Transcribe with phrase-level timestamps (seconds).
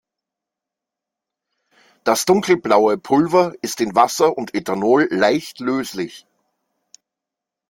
[2.05, 6.25] Das dunkelblaue Pulver ist in Wasser und Ethanol leicht löslich.